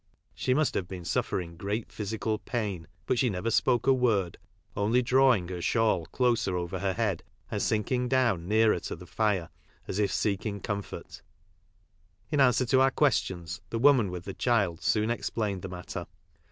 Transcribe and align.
She 0.33 0.55
must 0.55 0.73
have 0.73 0.87
been 0.87 1.05
suffering 1.05 1.57
great 1.57 1.89
rhysieal 1.89 2.43
pain, 2.43 2.87
but 3.05 3.19
she 3.19 3.29
never 3.29 3.51
spoke 3.51 3.85
a 3.85 3.93
word, 3.93 4.39
only 4.75 5.03
drawing 5.03 5.47
her 5.49 5.61
shawl 5.61 6.07
closer 6.07 6.57
over 6.57 6.79
her 6.79 6.93
head, 6.93 7.21
and 7.51 7.61
sinking 7.61 8.07
down 8.09 8.47
nearer 8.47 8.79
to 8.79 8.95
the 8.95 9.07
lire 9.19 9.49
as 9.87 9.99
if 9.99 10.11
seeking 10.11 10.59
comfort. 10.59 11.21
In 12.31 12.39
answer 12.41 12.65
to 12.65 12.81
our 12.81 12.89
ques 12.89 13.19
tions 13.19 13.61
the 13.69 13.77
woman 13.77 14.09
with 14.09 14.23
the 14.23 14.33
child 14.33 14.81
soon 14.81 15.11
explained 15.11 15.61
the 15.61 15.69
matter. 15.69 16.07